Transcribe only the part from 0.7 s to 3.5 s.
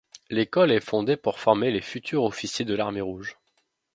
est fondée pour former les futurs officiers de l'Armée rouge.